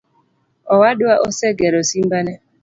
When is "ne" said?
2.25-2.33